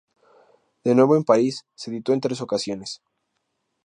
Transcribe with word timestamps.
De 0.83 0.95
nuevo 0.95 1.15
en 1.15 1.23
París 1.23 1.67
se 1.75 1.91
editó 1.91 2.11
en 2.11 2.21
tres 2.21 2.41
ocasiones. 2.41 3.03